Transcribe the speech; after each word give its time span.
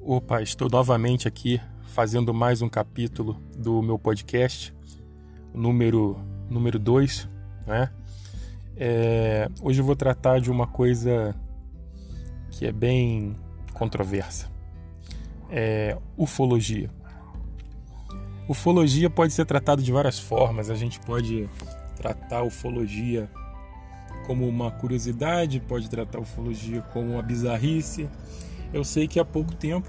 Opa, 0.00 0.42
estou 0.42 0.68
novamente 0.68 1.28
aqui 1.28 1.60
fazendo 1.84 2.34
mais 2.34 2.62
um 2.62 2.68
capítulo 2.68 3.40
do 3.56 3.80
meu 3.82 3.98
podcast, 3.98 4.74
número 5.54 6.16
número 6.48 6.78
2, 6.78 7.28
né? 7.66 7.90
É, 8.76 9.48
hoje 9.62 9.80
eu 9.80 9.84
vou 9.84 9.94
tratar 9.94 10.40
de 10.40 10.50
uma 10.50 10.66
coisa 10.66 11.34
que 12.50 12.66
é 12.66 12.72
bem 12.72 13.36
controversa. 13.72 14.50
É 15.50 15.96
ufologia. 16.16 16.90
Ufologia 18.48 19.08
pode 19.08 19.32
ser 19.32 19.44
tratado 19.44 19.82
de 19.82 19.92
várias 19.92 20.18
formas. 20.18 20.70
A 20.70 20.74
gente 20.74 20.98
pode 21.00 21.48
tratar 21.96 22.42
ufologia 22.42 23.30
como 24.26 24.46
uma 24.46 24.70
curiosidade, 24.70 25.60
pode 25.60 25.88
tratar 25.88 26.18
a 26.18 26.20
ufologia 26.20 26.82
como 26.92 27.12
uma 27.12 27.22
bizarrice. 27.22 28.08
Eu 28.72 28.84
sei 28.84 29.08
que 29.08 29.18
há 29.18 29.24
pouco 29.24 29.54
tempo 29.54 29.88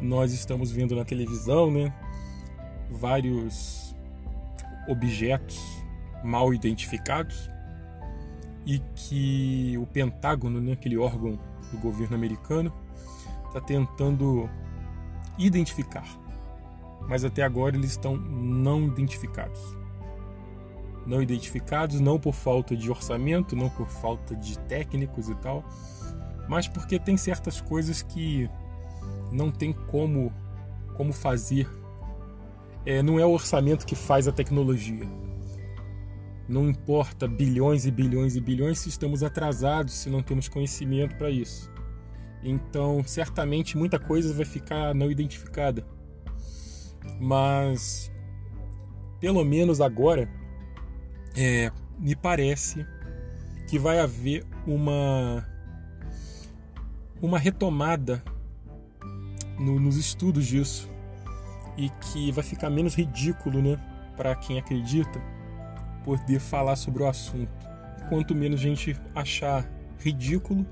nós 0.00 0.32
estamos 0.32 0.72
vendo 0.72 0.96
na 0.96 1.04
televisão, 1.04 1.70
né, 1.70 1.94
vários 2.90 3.94
objetos 4.88 5.58
mal 6.24 6.52
identificados 6.52 7.50
e 8.66 8.80
que 8.94 9.76
o 9.78 9.86
Pentágono, 9.86 10.60
né, 10.60 10.72
aquele 10.72 10.96
órgão 10.96 11.38
do 11.70 11.78
governo 11.78 12.16
americano, 12.16 12.72
está 13.46 13.60
tentando 13.60 14.48
identificar. 15.38 16.06
Mas 17.08 17.24
até 17.24 17.42
agora 17.42 17.76
eles 17.76 17.90
estão 17.90 18.16
não 18.16 18.86
identificados. 18.86 19.60
Não 21.06 21.20
identificados, 21.20 22.00
não 22.00 22.18
por 22.18 22.32
falta 22.32 22.76
de 22.76 22.90
orçamento, 22.90 23.56
não 23.56 23.68
por 23.68 23.88
falta 23.88 24.36
de 24.36 24.58
técnicos 24.60 25.28
e 25.28 25.34
tal, 25.36 25.64
mas 26.48 26.68
porque 26.68 26.98
tem 26.98 27.16
certas 27.16 27.60
coisas 27.60 28.02
que 28.02 28.48
não 29.32 29.50
tem 29.50 29.72
como, 29.72 30.32
como 30.96 31.12
fazer. 31.12 31.68
É, 32.84 33.02
não 33.02 33.18
é 33.18 33.24
o 33.24 33.30
orçamento 33.30 33.86
que 33.86 33.94
faz 33.94 34.28
a 34.28 34.32
tecnologia. 34.32 35.08
Não 36.48 36.68
importa 36.68 37.26
bilhões 37.26 37.86
e 37.86 37.90
bilhões 37.90 38.36
e 38.36 38.40
bilhões 38.40 38.80
se 38.80 38.88
estamos 38.88 39.22
atrasados, 39.22 39.94
se 39.94 40.10
não 40.10 40.22
temos 40.22 40.48
conhecimento 40.48 41.16
para 41.16 41.30
isso. 41.30 41.70
Então, 42.42 43.02
certamente 43.06 43.76
muita 43.76 43.98
coisa 43.98 44.34
vai 44.34 44.44
ficar 44.44 44.94
não 44.94 45.10
identificada. 45.10 45.86
Mas, 47.20 48.10
pelo 49.20 49.44
menos 49.44 49.80
agora, 49.80 50.28
é, 51.36 51.70
me 51.98 52.14
parece 52.14 52.86
que 53.68 53.78
vai 53.78 53.98
haver 53.98 54.44
uma 54.66 55.46
uma 57.20 57.38
retomada 57.38 58.22
no, 59.58 59.78
nos 59.78 59.96
estudos 59.96 60.44
disso 60.46 60.90
e 61.76 61.88
que 61.88 62.32
vai 62.32 62.44
ficar 62.44 62.68
menos 62.68 62.94
ridículo, 62.94 63.62
né, 63.62 63.78
para 64.16 64.34
quem 64.34 64.58
acredita, 64.58 65.20
poder 66.04 66.40
falar 66.40 66.76
sobre 66.76 67.02
o 67.02 67.08
assunto. 67.08 67.50
Quanto 68.08 68.34
menos 68.34 68.60
gente 68.60 68.96
achar 69.14 69.66
ridículo, 69.98 70.66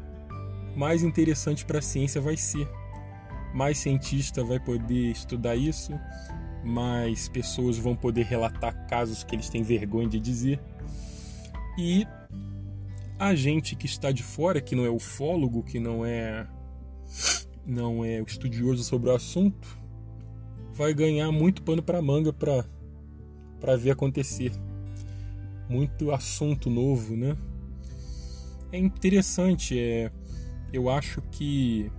mais 0.76 1.02
interessante 1.02 1.64
para 1.64 1.78
a 1.78 1.82
ciência 1.82 2.20
vai 2.20 2.36
ser. 2.36 2.68
Mais 3.54 3.78
cientista 3.78 4.44
vai 4.44 4.60
poder 4.60 5.10
estudar 5.10 5.56
isso, 5.56 5.92
mais 6.64 7.28
pessoas 7.28 7.78
vão 7.78 7.96
poder 7.96 8.24
relatar 8.24 8.86
casos 8.86 9.24
que 9.24 9.34
eles 9.34 9.48
têm 9.48 9.62
vergonha 9.62 10.08
de 10.08 10.20
dizer. 10.20 10.60
E 11.78 12.06
a 13.18 13.34
gente 13.34 13.76
que 13.76 13.86
está 13.86 14.10
de 14.12 14.22
fora, 14.22 14.60
que 14.60 14.74
não 14.74 14.84
é 14.84 14.90
ufólogo, 14.90 15.62
que 15.62 15.78
não 15.78 16.04
é 16.04 16.46
não 17.66 18.04
é 18.04 18.20
estudioso 18.22 18.82
sobre 18.82 19.10
o 19.10 19.14
assunto, 19.14 19.78
vai 20.72 20.92
ganhar 20.94 21.30
muito 21.30 21.62
pano 21.62 21.82
para 21.82 22.00
manga 22.02 22.32
para 22.32 22.64
para 23.60 23.76
ver 23.76 23.90
acontecer. 23.90 24.52
Muito 25.68 26.10
assunto 26.10 26.68
novo, 26.68 27.16
né? 27.16 27.36
É 28.72 28.78
interessante, 28.78 29.78
é 29.78 30.10
eu 30.72 30.88
acho 30.88 31.20
que 31.30 31.90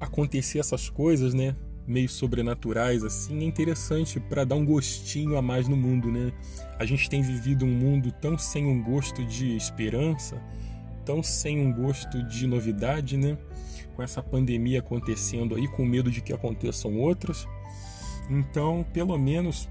acontecer 0.00 0.58
essas 0.58 0.88
coisas, 0.88 1.34
né, 1.34 1.54
meio 1.86 2.08
sobrenaturais 2.08 3.02
assim, 3.02 3.40
é 3.40 3.44
interessante 3.44 4.20
para 4.20 4.44
dar 4.44 4.54
um 4.54 4.64
gostinho 4.64 5.36
a 5.36 5.42
mais 5.42 5.68
no 5.68 5.76
mundo, 5.76 6.10
né? 6.10 6.32
A 6.78 6.84
gente 6.84 7.08
tem 7.08 7.22
vivido 7.22 7.64
um 7.64 7.70
mundo 7.70 8.12
tão 8.12 8.38
sem 8.38 8.66
um 8.66 8.82
gosto 8.82 9.24
de 9.24 9.56
esperança, 9.56 10.40
tão 11.04 11.22
sem 11.22 11.58
um 11.58 11.72
gosto 11.72 12.22
de 12.22 12.46
novidade, 12.46 13.16
né? 13.16 13.36
Com 13.96 14.02
essa 14.02 14.22
pandemia 14.22 14.78
acontecendo 14.78 15.54
aí, 15.56 15.68
com 15.68 15.84
medo 15.84 16.10
de 16.10 16.20
que 16.20 16.32
aconteçam 16.32 16.98
outras. 16.98 17.46
Então, 18.30 18.86
pelo 18.92 19.18
menos 19.18 19.68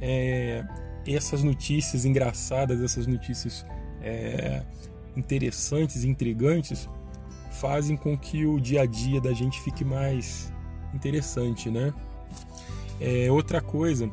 é, 0.00 0.64
essas 1.06 1.42
notícias 1.42 2.04
engraçadas, 2.04 2.80
essas 2.80 3.06
notícias 3.06 3.66
é, 4.00 4.62
interessantes, 5.16 6.04
intrigantes, 6.04 6.88
fazem 7.50 7.96
com 7.96 8.16
que 8.16 8.46
o 8.46 8.60
dia 8.60 8.82
a 8.82 8.86
dia 8.86 9.20
da 9.20 9.32
gente 9.32 9.60
fique 9.60 9.84
mais 9.84 10.52
interessante, 10.94 11.70
né? 11.70 11.92
É, 13.00 13.30
outra 13.30 13.60
coisa, 13.60 14.10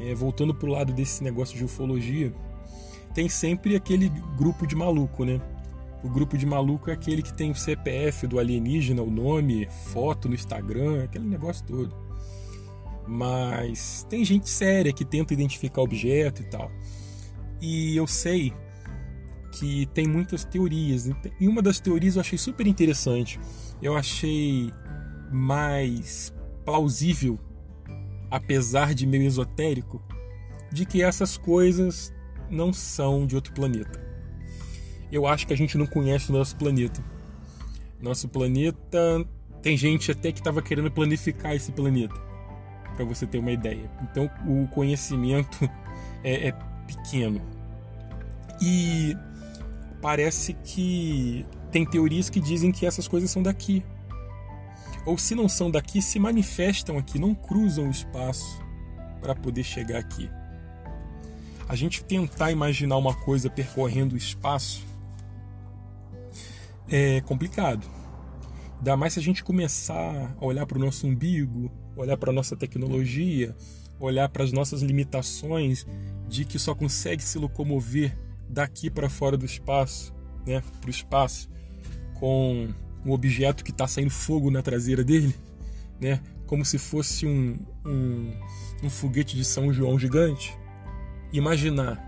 é, 0.00 0.14
voltando 0.14 0.54
para 0.54 0.68
o 0.68 0.72
lado 0.72 0.92
desse 0.92 1.22
negócio 1.22 1.56
de 1.56 1.64
ufologia, 1.64 2.32
tem 3.14 3.28
sempre 3.28 3.76
aquele 3.76 4.08
grupo 4.36 4.66
de 4.66 4.74
maluco, 4.76 5.24
né? 5.24 5.40
O 6.02 6.08
grupo 6.08 6.36
de 6.36 6.46
maluco 6.46 6.90
é 6.90 6.92
aquele 6.92 7.22
que 7.22 7.32
tem 7.32 7.50
o 7.50 7.54
CPF 7.54 8.26
do 8.26 8.38
alienígena, 8.38 9.02
o 9.02 9.10
nome, 9.10 9.66
foto 9.86 10.28
no 10.28 10.34
Instagram, 10.34 11.04
aquele 11.04 11.26
negócio 11.26 11.64
todo. 11.66 11.94
Mas 13.06 14.06
tem 14.08 14.24
gente 14.24 14.48
séria 14.48 14.92
que 14.92 15.04
tenta 15.04 15.32
identificar 15.32 15.80
objeto 15.82 16.42
e 16.42 16.44
tal. 16.44 16.70
E 17.60 17.96
eu 17.96 18.06
sei 18.06 18.52
que 19.52 19.86
tem 19.94 20.06
muitas 20.06 20.44
teorias. 20.44 21.08
E 21.40 21.48
uma 21.48 21.62
das 21.62 21.80
teorias 21.80 22.16
eu 22.16 22.20
achei 22.20 22.38
super 22.38 22.66
interessante. 22.66 23.40
Eu 23.80 23.96
achei 23.96 24.72
mais 25.30 26.34
plausível, 26.64 27.38
apesar 28.30 28.94
de 28.94 29.06
meio 29.06 29.24
esotérico, 29.24 30.02
de 30.72 30.84
que 30.84 31.02
essas 31.02 31.36
coisas 31.36 32.12
não 32.50 32.72
são 32.72 33.26
de 33.26 33.34
outro 33.34 33.52
planeta 33.52 34.06
eu 35.10 35.26
acho 35.26 35.46
que 35.46 35.52
a 35.52 35.56
gente 35.56 35.78
não 35.78 35.86
conhece 35.86 36.30
o 36.30 36.32
nosso 36.32 36.56
planeta. 36.56 37.02
Nosso 38.00 38.28
planeta 38.28 39.24
tem 39.62 39.76
gente 39.76 40.10
até 40.10 40.32
que 40.32 40.38
estava 40.38 40.60
querendo 40.60 40.90
planificar 40.90 41.54
esse 41.54 41.72
planeta, 41.72 42.14
para 42.94 43.04
você 43.04 43.26
ter 43.26 43.38
uma 43.38 43.52
ideia. 43.52 43.90
Então 44.02 44.30
o 44.46 44.66
conhecimento 44.68 45.68
é, 46.22 46.48
é 46.48 46.52
pequeno 46.86 47.40
e 48.60 49.16
parece 50.00 50.52
que 50.52 51.44
tem 51.70 51.84
teorias 51.84 52.30
que 52.30 52.40
dizem 52.40 52.70
que 52.70 52.86
essas 52.86 53.08
coisas 53.08 53.30
são 53.30 53.42
daqui. 53.42 53.82
Ou 55.06 55.16
se 55.16 55.34
não 55.34 55.48
são 55.48 55.70
daqui, 55.70 56.02
se 56.02 56.18
manifestam 56.18 56.98
aqui, 56.98 57.18
não 57.18 57.34
cruzam 57.34 57.86
o 57.86 57.90
espaço 57.90 58.60
para 59.20 59.34
poder 59.34 59.62
chegar 59.62 59.98
aqui. 59.98 60.28
A 61.68 61.74
gente 61.74 62.04
tentar 62.04 62.50
imaginar 62.50 62.96
uma 62.96 63.14
coisa 63.14 63.48
percorrendo 63.48 64.14
o 64.14 64.18
espaço 64.18 64.84
é 66.88 67.20
complicado. 67.22 67.86
Ainda 68.78 68.96
mais 68.96 69.14
se 69.14 69.20
a 69.20 69.22
gente 69.22 69.42
começar 69.42 70.34
a 70.38 70.44
olhar 70.44 70.66
para 70.66 70.76
o 70.76 70.80
nosso 70.80 71.06
umbigo, 71.06 71.70
olhar 71.96 72.16
para 72.16 72.30
a 72.30 72.34
nossa 72.34 72.56
tecnologia, 72.56 73.56
olhar 73.98 74.28
para 74.28 74.44
as 74.44 74.52
nossas 74.52 74.82
limitações 74.82 75.86
de 76.28 76.44
que 76.44 76.58
só 76.58 76.74
consegue 76.74 77.22
se 77.22 77.38
locomover 77.38 78.16
daqui 78.48 78.90
para 78.90 79.08
fora 79.08 79.36
do 79.36 79.44
espaço, 79.44 80.14
né, 80.46 80.62
para 80.80 80.88
o 80.88 80.90
espaço, 80.90 81.48
com 82.14 82.68
um 83.06 83.12
objeto 83.12 83.64
que 83.64 83.70
está 83.70 83.86
saindo 83.86 84.10
fogo 84.10 84.50
na 84.50 84.60
traseira 84.60 85.04
dele, 85.04 85.34
né, 86.00 86.20
como 86.46 86.64
se 86.64 86.76
fosse 86.76 87.24
um, 87.24 87.56
um, 87.84 88.32
um 88.82 88.90
foguete 88.90 89.36
de 89.36 89.44
São 89.44 89.72
João 89.72 89.98
gigante. 89.98 90.58
Imaginar 91.32 92.04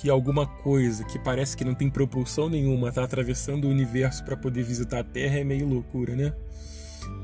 que 0.00 0.08
alguma 0.08 0.46
coisa 0.46 1.04
que 1.04 1.18
parece 1.18 1.56
que 1.56 1.64
não 1.64 1.74
tem 1.74 1.90
propulsão 1.90 2.48
nenhuma 2.48 2.88
está 2.88 3.04
atravessando 3.04 3.66
o 3.66 3.70
universo 3.70 4.24
para 4.24 4.36
poder 4.36 4.62
visitar 4.62 5.00
a 5.00 5.04
Terra 5.04 5.38
é 5.38 5.44
meio 5.44 5.66
loucura, 5.66 6.14
né? 6.14 6.32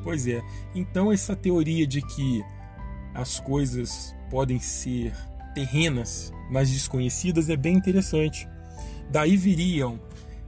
Pois 0.03 0.27
é. 0.27 0.43
Então 0.75 1.13
essa 1.13 1.35
teoria 1.35 1.87
de 1.87 2.03
que 2.03 2.43
as 3.15 3.41
coisas 3.41 4.15
podem 4.31 4.61
ser 4.61 5.13
terrenas, 5.55 6.33
mas 6.51 6.71
desconhecidas 6.71 7.49
é 7.49 7.57
bem 7.57 7.77
interessante. 7.77 8.49
Daí 9.11 9.37
viriam 9.37 9.99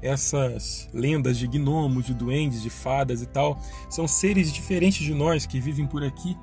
essas 0.02 0.88
lendas 0.92 1.38
de 1.38 1.46
gnomos, 1.46 2.06
de 2.06 2.14
duendes, 2.14 2.62
de 2.62 2.70
fadas 2.70 3.22
e 3.22 3.26
tal. 3.26 3.60
São 3.88 4.08
seres 4.08 4.52
diferentes 4.52 5.04
de 5.04 5.14
nós 5.14 5.46
que 5.46 5.60
vivem 5.60 5.86
por 5.86 6.02
aqui 6.02 6.36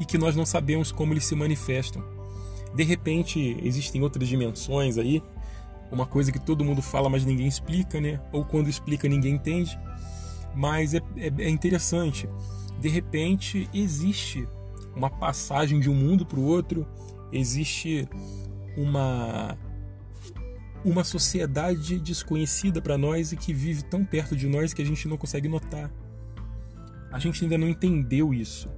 e 0.00 0.04
que 0.04 0.18
nós 0.18 0.34
não 0.34 0.44
sabemos 0.46 0.90
como 0.90 1.12
eles 1.12 1.24
se 1.24 1.34
manifestam. 1.34 2.02
De 2.74 2.82
repente 2.82 3.56
existem 3.62 4.02
outras 4.02 4.28
dimensões 4.28 4.98
aí 4.98 5.22
uma 5.92 6.06
coisa 6.06 6.32
que 6.32 6.40
todo 6.40 6.64
mundo 6.64 6.80
fala, 6.80 7.10
mas 7.10 7.24
ninguém 7.24 7.46
explica, 7.46 8.00
né? 8.00 8.18
Ou 8.32 8.44
quando 8.44 8.68
explica, 8.68 9.06
ninguém 9.06 9.34
entende. 9.34 9.78
Mas 10.54 10.94
é, 10.94 11.02
é, 11.18 11.30
é 11.38 11.48
interessante. 11.50 12.26
De 12.80 12.88
repente, 12.88 13.68
existe 13.74 14.48
uma 14.96 15.10
passagem 15.10 15.78
de 15.78 15.90
um 15.90 15.94
mundo 15.94 16.24
para 16.24 16.40
o 16.40 16.44
outro, 16.44 16.86
existe 17.30 18.08
uma 18.76 19.56
uma 20.84 21.04
sociedade 21.04 21.98
desconhecida 21.98 22.80
para 22.80 22.98
nós 22.98 23.32
e 23.32 23.36
que 23.36 23.52
vive 23.52 23.82
tão 23.84 24.04
perto 24.04 24.36
de 24.36 24.48
nós 24.48 24.74
que 24.74 24.82
a 24.82 24.84
gente 24.84 25.06
não 25.06 25.16
consegue 25.16 25.48
notar. 25.48 25.90
A 27.10 27.18
gente 27.18 27.44
ainda 27.44 27.58
não 27.58 27.68
entendeu 27.68 28.32
isso. 28.32 28.68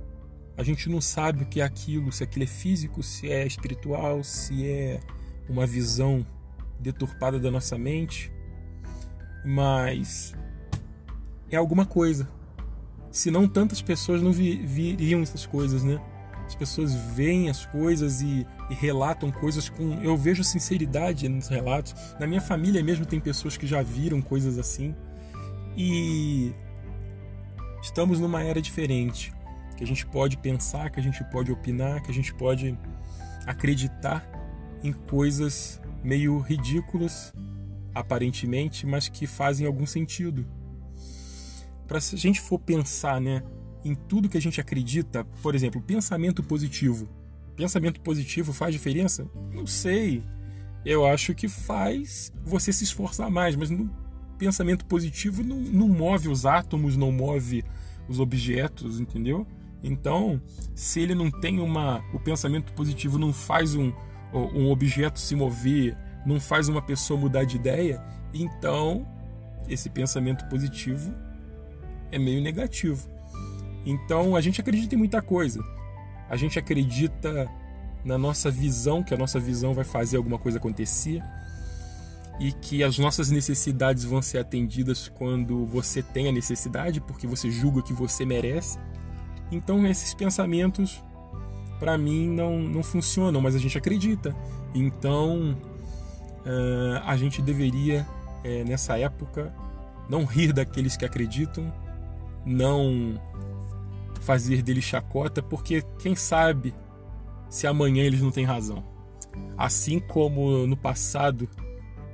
A 0.57 0.63
gente 0.63 0.89
não 0.89 1.01
sabe 1.01 1.43
o 1.43 1.47
que 1.47 1.61
é 1.61 1.65
aquilo, 1.65 2.13
se 2.13 2.23
aquilo 2.23 2.45
é 2.45 2.49
físico, 2.49 3.03
se 3.03 3.31
é 3.31 3.47
espiritual, 3.47 4.23
se 4.23 4.67
é 4.67 5.01
uma 5.49 5.67
visão 5.67 6.25
deturpada 6.79 7.39
da 7.39 7.51
nossa 7.51 7.77
mente, 7.77 8.33
mas 9.45 10.35
é 11.51 11.57
alguma 11.57 11.87
coisa. 11.87 12.29
Senão 13.11 13.49
tantas 13.49 13.81
pessoas 13.81 14.21
não 14.21 14.33
viriam 14.33 15.23
essas 15.23 15.47
coisas, 15.47 15.83
né? 15.83 16.01
As 16.47 16.55
pessoas 16.55 16.95
veem 16.95 17.49
as 17.49 17.65
coisas 17.67 18.21
e, 18.21 18.47
e, 18.71 18.75
relatam 18.75 19.33
coisas 19.33 19.69
com. 19.69 20.03
Eu 20.03 20.17
vejo 20.17 20.45
sinceridade 20.45 21.29
nos 21.29 21.49
relatos. 21.49 21.95
Na 22.21 22.27
minha 22.27 22.41
família 22.41 22.83
mesmo 22.83 23.07
tem 23.07 23.19
pessoas 23.19 23.57
que 23.57 23.67
já 23.67 23.83
viram 23.83 24.21
coisas 24.21 24.59
assim. 24.59 24.95
E 25.77 26.53
estamos 27.83 28.21
numa 28.21 28.43
era 28.43 28.61
diferente. 28.61 29.33
Que 29.77 29.83
a 29.83 29.87
gente 29.87 30.07
pode 30.07 30.37
pensar, 30.37 30.91
que 30.91 31.01
a 31.01 31.03
gente 31.03 31.25
pode 31.25 31.51
opinar, 31.51 32.03
que 32.03 32.11
a 32.11 32.15
gente 32.15 32.33
pode 32.35 32.79
acreditar 33.47 34.25
em 34.83 34.93
coisas 34.93 35.81
meio 36.03 36.39
ridículas, 36.39 37.33
aparentemente, 37.95 38.87
mas 38.87 39.09
que 39.09 39.27
fazem 39.27 39.67
algum 39.67 39.87
sentido. 39.87 40.47
Para 41.87 42.01
se 42.01 42.15
a 42.15 42.19
gente 42.19 42.41
for 42.41 42.59
pensar, 42.59 43.21
né, 43.21 43.43
em 43.85 43.95
tudo 43.95 44.29
que 44.29 44.39
a 44.39 44.41
gente 44.41 44.61
acredita, 44.61 45.25
por 45.43 45.55
exemplo, 45.55 45.81
pensamento 45.81 46.43
positivo. 46.43 47.09
Pensamento 47.57 48.01
positivo 48.01 48.53
faz 48.53 48.73
diferença? 48.73 49.27
Não 49.53 49.67
sei. 49.67 50.23
Eu 50.85 51.07
acho 51.07 51.35
que 51.35 51.49
faz 51.49 52.33
você 52.45 52.73
se 52.73 52.85
esforçar 52.85 53.31
mais, 53.31 53.55
mas 53.57 53.71
no 53.71 53.91
pensamento 54.39 54.85
positivo 54.87 55.43
não, 55.43 55.57
não 55.57 55.89
move 55.89 56.29
os 56.29 56.45
átomos, 56.45 56.97
não 56.97 57.13
move 57.13 57.65
os 58.09 58.19
objetos, 58.19 59.01
entendeu? 59.01 59.47
Então, 59.83 60.41
se 60.75 61.01
ele 61.01 61.15
não 61.15 61.31
tem 61.31 61.61
uma. 61.61 62.03
O 62.13 62.19
pensamento 62.19 62.73
positivo 62.73 63.19
não 63.19 63.33
faz 63.33 63.75
um, 63.75 63.93
um 64.33 64.71
objeto 64.71 65.21
se 65.21 65.37
mover, 65.37 65.97
não 66.25 66.41
faz 66.41 66.69
uma 66.69 66.81
pessoa 66.81 67.21
mudar 67.21 67.45
de 67.45 67.57
ideia, 67.57 68.03
então 68.33 69.07
esse 69.69 69.89
pensamento 69.89 70.47
positivo 70.49 71.15
é 72.11 72.19
meio 72.19 72.41
negativo. 72.43 73.14
Então 73.85 74.35
a 74.35 74.41
gente 74.41 74.61
acredita 74.61 74.95
em 74.95 74.99
muita 74.99 75.21
coisa. 75.21 75.63
A 76.29 76.37
gente 76.37 76.59
acredita 76.59 77.51
na 78.05 78.19
nossa 78.19 78.51
visão, 78.51 79.03
que 79.03 79.15
a 79.15 79.17
nossa 79.17 79.41
visão 79.41 79.73
vai 79.75 79.85
fazer 79.85 80.17
alguma 80.17 80.39
coisa 80.39 80.59
acontecer 80.59 81.23
e 82.39 82.53
que 82.53 82.83
as 82.83 82.99
nossas 82.99 83.31
necessidades 83.31 84.05
vão 84.05 84.21
ser 84.21 84.39
atendidas 84.39 85.09
quando 85.09 85.65
você 85.67 86.03
tem 86.03 86.29
a 86.29 86.33
necessidade, 86.33 87.01
porque 87.01 87.27
você 87.27 87.51
julga 87.51 87.83
que 87.83 87.93
você 87.93 88.25
merece. 88.25 88.79
Então 89.51 89.87
esses 89.87 90.13
pensamentos 90.15 91.03
para 91.79 91.97
mim 91.97 92.29
não, 92.29 92.59
não 92.59 92.83
funcionam, 92.83 93.41
mas 93.41 93.55
a 93.55 93.59
gente 93.59 93.79
acredita. 93.79 94.35
Então 94.75 95.57
uh, 96.45 97.01
a 97.05 97.17
gente 97.17 97.41
deveria, 97.41 98.07
é, 98.43 98.65
nessa 98.65 98.99
época, 98.99 99.55
não 100.09 100.25
rir 100.25 100.53
daqueles 100.53 100.97
que 100.97 101.05
acreditam, 101.05 101.73
não 102.45 103.21
fazer 104.25 104.63
deles 104.63 104.85
chacota, 104.85 105.43
porque 105.43 105.83
quem 105.99 106.17
sabe 106.17 106.75
se 107.49 107.67
amanhã 107.67 108.03
eles 108.03 108.21
não 108.21 108.31
têm 108.31 108.45
razão. 108.45 108.85
Assim 109.57 110.01
como 110.01 110.67
no 110.67 110.77
passado 110.77 111.49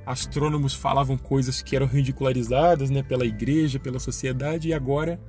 astrônomos 0.05 0.73
falavam 0.73 1.17
coisas 1.17 1.61
que 1.61 1.75
eram 1.75 1.87
ridicularizadas 1.87 2.89
né, 2.89 3.01
pela 3.01 3.25
igreja, 3.25 3.79
pela 3.79 3.99
sociedade, 3.99 4.69
e 4.69 4.73
agora 4.73 5.19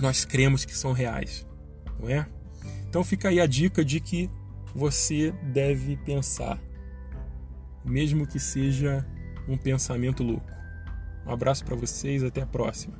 nós 0.00 0.24
cremos 0.24 0.64
que 0.64 0.76
são 0.76 0.92
reais, 0.92 1.46
não 2.00 2.08
é? 2.08 2.26
Então 2.88 3.04
fica 3.04 3.28
aí 3.28 3.40
a 3.40 3.46
dica 3.46 3.84
de 3.84 4.00
que 4.00 4.30
você 4.74 5.32
deve 5.52 5.96
pensar, 5.98 6.58
mesmo 7.84 8.26
que 8.26 8.40
seja 8.40 9.06
um 9.48 9.56
pensamento 9.56 10.22
louco. 10.22 10.50
Um 11.26 11.30
abraço 11.30 11.64
para 11.64 11.76
vocês, 11.76 12.24
até 12.24 12.42
a 12.42 12.46
próxima. 12.46 12.94